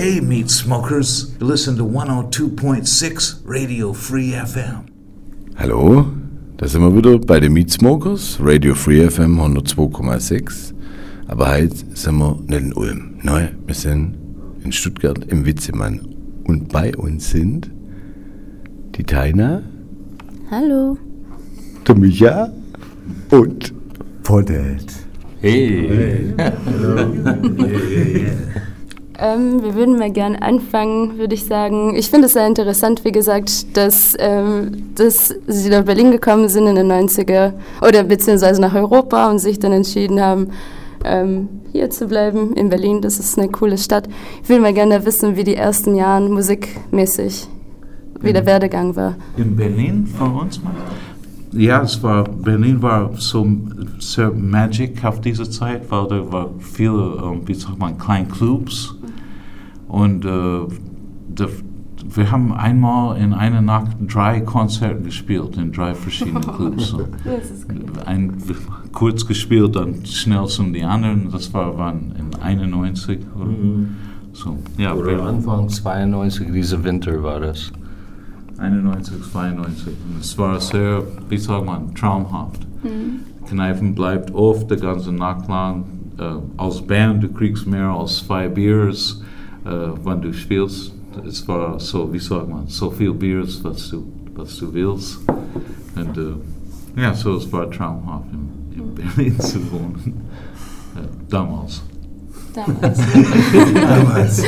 [0.00, 1.36] Hey, meat smokers.
[1.38, 4.86] You listen to 102.6 Radio Free FM.
[5.58, 6.06] Hallo,
[6.56, 10.72] da sind wir wieder bei den Meat Smokers, Radio Free FM 102,6.
[11.28, 13.18] Aber heute sind wir nicht in Ulm.
[13.22, 14.16] Nein, wir sind
[14.64, 16.00] in Stuttgart im Witzemann.
[16.44, 17.70] Und bei uns sind
[18.96, 19.62] die Taina,
[20.50, 20.96] Hallo.
[21.86, 22.50] der Micha
[23.30, 23.74] und
[24.22, 24.94] Poddet.
[25.42, 26.32] Hey.
[29.22, 31.94] Ähm, wir würden mal gerne anfangen, würde ich sagen.
[31.94, 36.66] Ich finde es sehr interessant, wie gesagt, dass, ähm, dass Sie nach Berlin gekommen sind
[36.66, 37.52] in den 90er
[37.86, 40.48] oder beziehungsweise nach Europa und sich dann entschieden haben,
[41.04, 43.02] ähm, hier zu bleiben in Berlin.
[43.02, 44.08] Das ist eine coole Stadt.
[44.42, 47.46] Ich würde mal gerne wissen, wie die ersten Jahre musikmäßig,
[48.20, 49.16] wie der Werdegang war.
[49.36, 50.72] In Berlin von uns mal?
[51.52, 53.46] Ja, es war, Berlin war so
[53.98, 58.94] sehr magic auf diese Zeit, weil da war viele, ähm, wie sagt man, kleine Clubs.
[59.90, 60.28] Und äh,
[61.34, 61.48] da,
[62.14, 66.88] wir haben einmal in einer Nacht drei Konzerte gespielt in drei verschiedenen Clubs.
[66.88, 67.08] So.
[67.24, 68.02] Das ist cool.
[68.06, 68.34] Ein,
[68.92, 71.30] kurz gespielt, dann schnell zum die anderen.
[71.30, 73.50] Das war wann in 91 oder
[74.32, 74.58] so.
[74.78, 75.24] Ja, Oder.
[75.24, 77.72] Anfang 92, dieser Winter war das.
[78.58, 79.86] 91, 92.
[79.86, 82.66] Und es war sehr, wie sagt man, traumhaft.
[83.46, 85.84] Kneipen bleibt oft die ganze Nacht lang.
[86.18, 89.22] Äh, als Band, du kriegst mehr als zwei Biers,
[89.64, 90.92] äh, wenn du spielst.
[91.26, 95.18] Es war so, wie sagt man, so viel Biers, was du, was du willst.
[95.96, 100.22] Und äh, ja, so es war traumhaft in, in Berlin zu wohnen.
[100.96, 101.82] Äh, damals.
[102.54, 103.00] Damals.
[103.74, 104.42] Damals.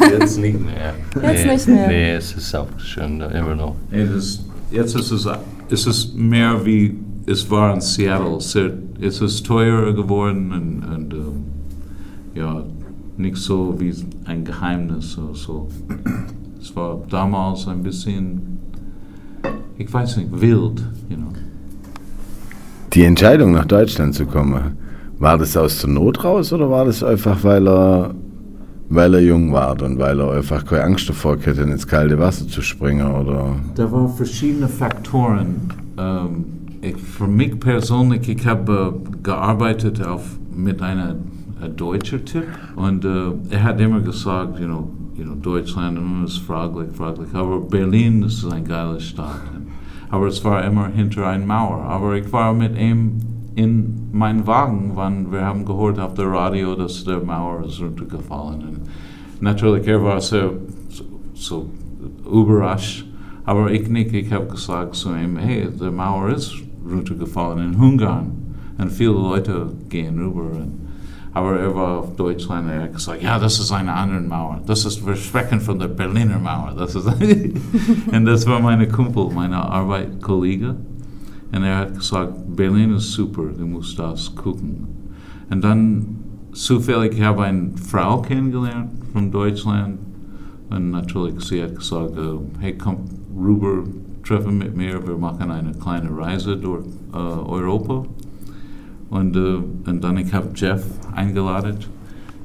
[0.10, 0.94] Jetzt nicht mehr.
[1.22, 1.88] Jetzt nee, nicht mehr.
[1.88, 3.76] Nee, es ist auch schon immer noch.
[3.90, 5.26] Es ist, jetzt ist es,
[5.68, 8.38] es ist mehr wie es war in Seattle.
[9.00, 11.44] Es ist teurer geworden und, und ähm,
[12.34, 12.62] ja,
[13.18, 15.12] nicht so wie ein Geheimnis.
[15.12, 15.68] So, so.
[16.60, 18.58] Es war damals ein bisschen,
[19.76, 20.82] ich weiß nicht, wild.
[21.08, 21.32] You know.
[22.92, 24.76] die Entscheidung nach Deutschland zu kommen.
[25.18, 28.14] War das aus der Not raus oder war das einfach, weil er,
[28.88, 32.46] weil er jung war und weil er einfach keine Angst davor hatte, ins kalte Wasser
[32.46, 33.10] zu springen?
[33.10, 33.56] Oder?
[33.74, 35.72] Da waren verschiedene Faktoren.
[35.98, 36.44] Ähm,
[36.80, 40.22] ich, für mich persönlich, ich habe äh, gearbeitet auf,
[40.54, 41.16] mit einer
[41.62, 42.46] äh, deutschen Typ
[42.76, 47.28] und äh, er hat immer gesagt, you know, you know, Deutschland mm, ist fraglich, fraglich,
[47.34, 49.40] aber Berlin ist eine geile Stadt.
[50.10, 51.82] Aber es war immer hinter einer Mauer.
[51.84, 53.20] Aber ich war mit ihm
[53.54, 58.62] in meinem Wagen, wann wir haben gehört auf der Radio, dass der Mauer ist runtergefallen.
[58.62, 58.80] Und
[59.40, 60.52] natürlich, er war sehr
[60.88, 61.04] so,
[61.34, 61.70] so
[62.30, 63.04] überrascht.
[63.44, 66.54] Aber ich nicht, ich habe gesagt zu ihm, hey, der Mauer ist
[66.88, 68.32] runtergefallen in Ungarn.
[68.78, 70.42] Und viele Leute gehen rüber.
[70.42, 70.87] Und,
[71.38, 74.60] aber er war auf Deutschland, er hat gesagt, ja, das ist eine andere Mauer.
[74.66, 76.74] Das ist, wir sprechen von der Berliner Mauer.
[76.76, 77.06] Das ist
[78.12, 80.74] und das war meine Kumpel, meine Arbeitskollege.
[81.52, 84.88] Und er hat gesagt, Berlin ist super, du musst das gucken.
[85.48, 86.16] Und dann
[86.52, 90.00] zufällig, ich habe eine Frau kennengelernt von Deutschland.
[90.70, 93.04] Und natürlich, sie hat gesagt, äh, hey, komm
[93.36, 93.84] rüber,
[94.26, 98.06] treffen mit mir, wir machen eine kleine Reise durch äh, Europa.
[99.10, 99.56] Und, äh,
[99.90, 101.76] und dann ich habe Jeff eingeladen.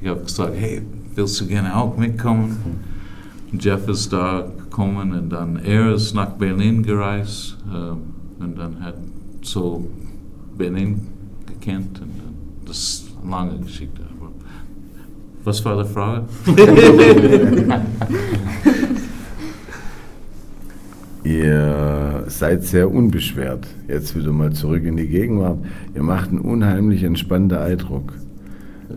[0.00, 0.82] Ich habe gesagt, hey,
[1.14, 2.56] willst du gerne auch mitkommen?
[3.52, 8.80] Und Jeff ist da gekommen und dann er ist nach Berlin gereist äh, und dann
[8.80, 8.96] hat
[9.42, 9.88] so
[10.56, 11.06] Berlin
[11.46, 12.34] gekannt und dann,
[12.66, 14.02] das ist eine lange Geschichte.
[15.44, 16.24] Was war die Frage?
[21.26, 23.66] Ihr seid sehr unbeschwert.
[23.88, 25.58] Jetzt wieder mal zurück in die Gegenwart.
[25.96, 28.12] Ihr macht einen unheimlich entspannten Eindruck.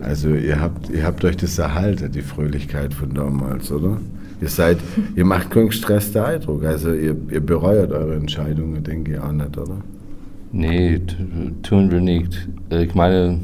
[0.00, 3.96] Also ihr habt, ihr habt euch das erhalten, die Fröhlichkeit von damals, oder?
[4.40, 4.78] Ihr seid,
[5.16, 6.64] ihr macht keinen gestressten Eindruck.
[6.64, 9.78] Also ihr, ihr bereut eure Entscheidungen, denke ich auch nicht, oder?
[10.52, 11.00] Nee,
[11.64, 12.48] tun wir nicht.
[12.70, 13.40] Ich meine,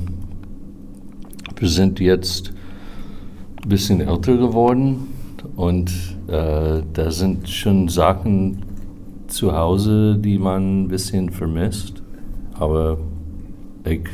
[1.59, 2.53] wir sind jetzt
[3.65, 5.09] ein bisschen älter geworden
[5.57, 5.91] und
[6.29, 8.59] äh, da sind schon Sachen
[9.29, 12.03] zu Hause, die man ein bisschen vermisst.
[12.55, 12.99] Aber
[13.85, 14.09] ich,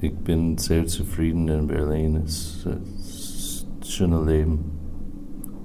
[0.00, 2.16] ich bin sehr zufrieden in Berlin.
[2.24, 4.58] Es ist ein schönes Leben.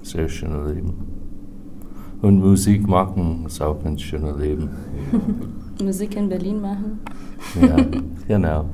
[0.02, 0.94] Sehr schönes Leben.
[2.22, 4.70] Und Musik machen ist auch ein schönes Leben.
[5.82, 7.00] Musik in Berlin machen.
[7.60, 7.76] Ja,
[8.26, 8.64] genau.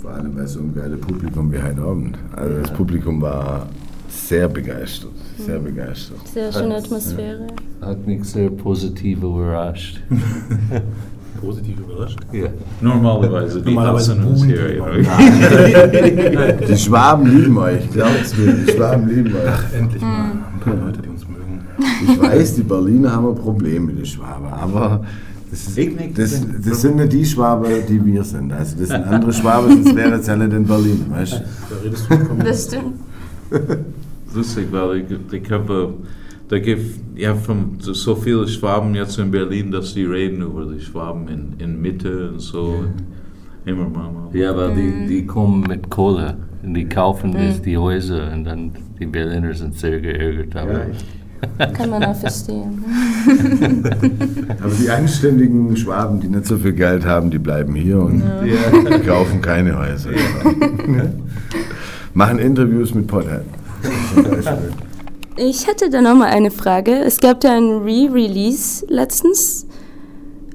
[0.00, 2.18] Vor allem bei so einem geilen Publikum wie heute Abend.
[2.36, 3.68] Also das Publikum war
[4.14, 6.18] sehr begeistert, sehr begeistert.
[6.32, 7.46] Sehr schöne Atmosphäre.
[7.80, 10.00] Hat mich sehr positiv überrascht.
[11.40, 12.18] positiv überrascht.
[12.32, 12.48] Ja.
[12.80, 14.68] Normalerweise die Normalerweise buhen hier.
[16.68, 19.48] die Schwaben lieben euch, glaubt's mir, die Schwaben lieben euch.
[19.48, 21.64] Ach, endlich mal ein paar Leute, die uns mögen.
[22.02, 25.04] Ich weiß, die Berliner haben ein Problem mit den Schwaben, aber
[25.50, 25.78] das, ist,
[26.18, 28.52] das, das sind nicht die Schwaben, die wir sind.
[28.52, 31.38] Also das sind andere Schwaben, sonst wäre es ja nicht in Berlin, weißt du?
[31.38, 32.94] Da redest du vom Das stimmt.
[34.34, 35.94] Lustig, weil ich, ich habe,
[36.48, 40.80] da gibt ja von so viele Schwaben jetzt in Berlin, dass die reden über die
[40.80, 42.84] Schwaben in, in Mitte und so.
[43.64, 44.12] Immer mal.
[44.12, 44.36] mal.
[44.36, 48.72] Ja, weil die, die kommen mit Kohle und die kaufen das, die Häuser und dann
[48.98, 50.54] die Berliner sind sehr geärgert.
[50.54, 50.86] Aber
[51.72, 52.84] Kann man auch verstehen.
[54.62, 59.06] Aber die anständigen Schwaben, die nicht so viel Geld haben, die bleiben hier und die
[59.06, 60.10] kaufen keine Häuser.
[62.14, 63.42] Machen Interviews mit Pothead.
[65.36, 66.92] Ich hätte da nochmal eine Frage.
[66.92, 69.66] Es gab ja ein Re-Release letztens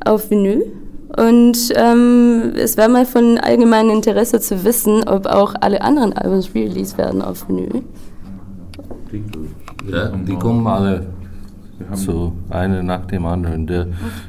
[0.06, 0.72] auf Vinyl.
[1.18, 6.40] Und ähm, es wäre mal von allgemeinem Interesse zu wissen, ob auch alle anderen Alben
[6.40, 7.84] re-released werden auf Vinyl.
[9.12, 9.24] Die,
[9.92, 11.08] ja, die kommen alle
[11.94, 13.68] so eine nach dem anderen.
[13.68, 13.88] Der,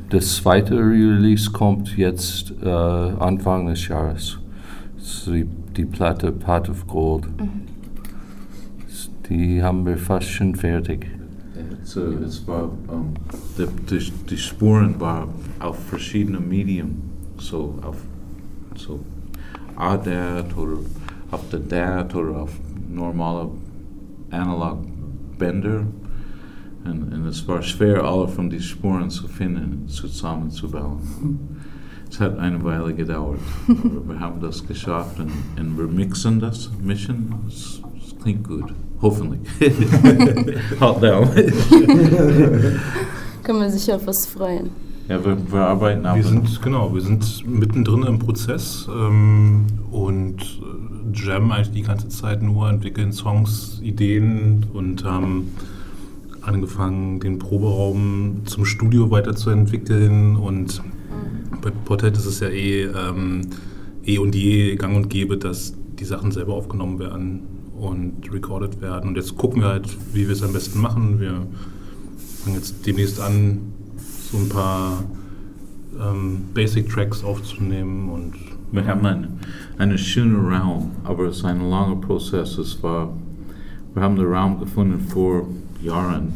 [0.08, 4.38] das zweite Release kommt jetzt äh, Anfang des Jahres.
[5.26, 7.24] Die, die Platte Pot of Gold.
[9.30, 11.06] Die haben wir fast schon fertig.
[11.54, 13.14] Äh, es war, ähm,
[13.56, 15.28] die, die, die Spuren waren
[15.60, 17.00] auf verschiedenen Medien,
[17.38, 17.96] so auf
[18.74, 18.98] so
[19.76, 20.78] ADAT oder
[21.30, 22.58] auf der DAT oder auf
[22.92, 23.50] normale
[24.30, 24.78] Analog
[25.38, 25.86] Bänder.
[26.84, 30.98] Und, und es war schwer, alle von den Spuren zu finden, zusammenzubauen.
[32.10, 33.38] Es hat eine Weile gedauert,
[33.68, 37.32] aber wir haben das geschafft und, und wir mixen das, mischen.
[37.46, 37.80] Es
[38.22, 39.40] klingt gut, hoffentlich.
[40.80, 41.28] Hot down.
[43.42, 44.70] Kann man sich auf was freuen.
[45.08, 50.36] Ja, wir, wir arbeiten Wir aber sind, genau, wir sind mittendrin im Prozess ähm, und
[50.40, 55.50] äh, jammen eigentlich die ganze Zeit nur, entwickeln Songs, Ideen und haben
[56.42, 60.80] angefangen, den Proberaum zum Studio weiterzuentwickeln und
[61.60, 63.42] bei Portet ist es ja eh, ähm,
[64.04, 67.40] eh und je gang und gäbe, dass die Sachen selber aufgenommen werden
[67.80, 69.10] und recorded werden.
[69.10, 71.18] Und jetzt gucken wir halt, wie wir es am besten machen.
[71.20, 71.46] Wir
[72.42, 73.72] fangen jetzt demnächst an,
[74.30, 75.04] so ein paar
[76.00, 78.34] ähm, Basic Tracks aufzunehmen und
[78.72, 79.40] wir haben einen,
[79.78, 82.56] einen schönen Raum, aber es ist ein langer Prozess.
[82.58, 83.12] Es war,
[83.94, 85.48] wir haben den Raum gefunden vor
[85.82, 86.32] Jahren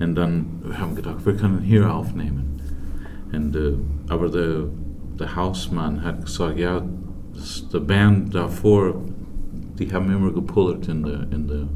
[0.00, 2.60] und dann wir haben gedacht, wir können hier aufnehmen.
[3.32, 3.74] Und, äh,
[4.08, 4.64] aber der,
[5.18, 6.82] der Hausmann hat gesagt, ja,
[7.72, 9.00] die Band davor,
[9.78, 11.68] die haben immer gepullert in der, in der,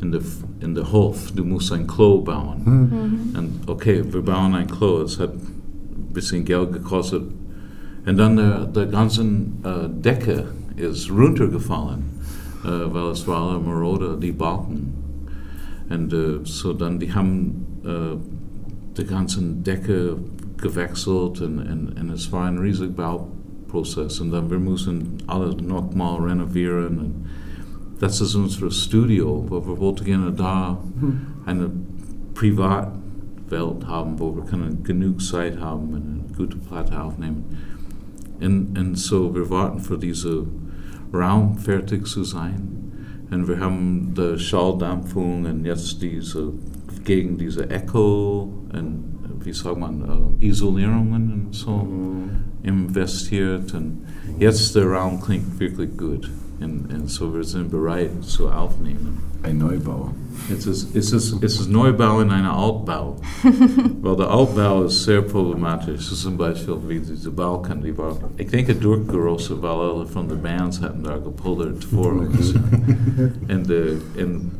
[0.00, 0.22] in der,
[0.60, 1.32] in der Hof.
[1.32, 2.62] Du musst ein Klo bauen.
[3.36, 5.02] Und okay, wir bauen ein Klo.
[5.02, 7.22] Es hat ein bisschen Geld gekostet.
[8.06, 10.46] Und dann der, der ganze äh, Decke
[10.76, 12.02] ist runtergefallen,
[12.64, 14.94] äh, weil es war alle marode, die Balken.
[15.90, 18.16] Und äh, so dann, die haben äh,
[18.96, 20.16] die ganze Decke
[20.56, 22.88] gewechselt und, und, und es war ein riesiger
[23.70, 24.20] Bauprozess.
[24.20, 26.98] Und dann wir mussten alles nochmal renovieren.
[26.98, 27.14] Und
[27.98, 30.78] das ist unser Studio, wo wir wollten gerne da
[31.46, 31.70] eine
[32.34, 37.44] Privatwelt haben, wo wir können genug Zeit haben und eine gute Platte aufnehmen.
[38.40, 40.46] Und, und so, wir warten für diesen
[41.12, 42.76] Raum fertig zu sein.
[43.30, 46.52] Und wir haben die Schalldämpfung und jetzt diese,
[47.04, 50.02] gegen diese Echo und wie sagt man,
[50.40, 51.86] äh, Isolierungen und so
[52.62, 53.72] investiert.
[53.74, 53.98] Und
[54.38, 56.30] jetzt der Raum klingt wirklich gut.
[56.60, 59.18] Und, und so, wir sind bereit zu aufnehmen.
[59.42, 60.10] Ein Neubau.
[60.52, 63.16] Es ist, es, ist, es ist Neubau in einem Altbau.
[64.02, 66.02] Weil der Altbau ist sehr problematisch.
[66.02, 70.42] So zum Beispiel wie diese Balken, die war, ich denke, durchgerostet, weil alle von den
[70.42, 72.52] Bands hatten da gepullert vor uns.
[72.52, 74.50] und, äh, und,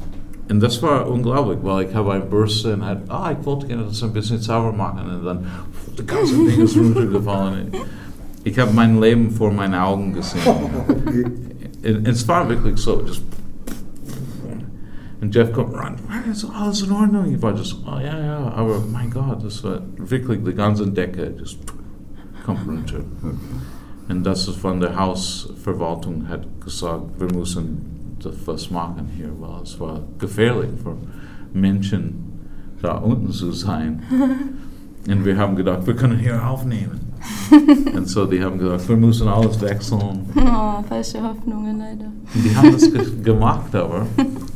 [0.50, 3.84] und das war unglaublich, weil ich habe eine Bürste und hat, ah, ich wollte gerne
[3.84, 5.46] das ein bisschen sauber machen und dann
[5.96, 7.68] das ganze Ding ist runtergefallen.
[8.42, 10.40] Ich habe mein Leben vor meinen Augen gesehen.
[11.82, 13.22] Und es war wirklich so, just
[15.20, 15.96] und Jeff kommt rein,
[16.32, 17.34] ist alles in Ordnung?
[17.34, 21.34] Ich war just, oh ja, ja, aber mein Gott, das war wirklich die ganze Decke,
[21.38, 21.58] just
[22.44, 23.00] kommt runter.
[24.08, 29.62] Und das ist von der Hausverwaltung hat gesagt, wir müssen das was machen hier, weil
[29.62, 30.96] es war gefährlich für
[31.52, 32.14] Menschen
[32.82, 34.02] da unten zu sein.
[35.08, 37.00] Und wir haben gedacht, wir können hier aufnehmen.
[37.96, 40.00] Und so, die haben gesagt, wir müssen alles wechseln.
[40.36, 42.06] Oh, falsche Hoffnungen leider.
[42.34, 44.06] Und die haben das ge gemacht, aber.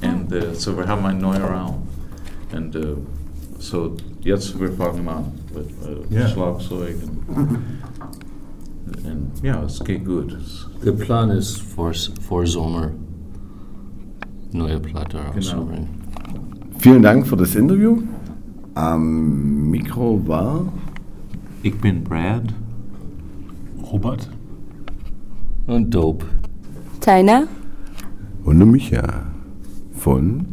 [0.03, 1.75] Und äh, so, wir haben einen neuen Raum.
[2.55, 2.95] Und äh,
[3.59, 5.25] so, jetzt wir fangen an.
[5.55, 5.67] mit
[6.13, 6.29] äh, Ja.
[6.29, 6.97] Schlagzeug.
[7.29, 7.49] Und,
[9.05, 10.37] und ja, es geht gut.
[10.85, 12.91] Der Plan ist vor, vor Sommer
[14.55, 15.89] neue Platte rauszubringen.
[16.79, 17.99] Vielen Dank für das Interview.
[18.75, 20.73] Am Mikro war
[21.63, 22.43] ich bin Brad.
[23.91, 24.29] Robert?
[25.67, 26.27] Und Dope.
[27.01, 27.45] Taina,
[28.45, 29.23] und Micha
[29.95, 30.45] von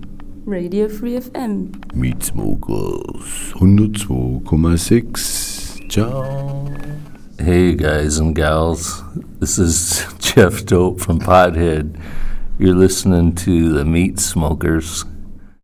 [0.48, 1.72] Radio Free FM.
[1.94, 5.90] Meat Smokers 102,6.
[5.90, 6.70] Ciao.
[7.38, 9.04] Hey guys and gals,
[9.42, 11.94] this is Jeff Dope from Pothead.
[12.62, 15.04] You're listening to the Meat Smokers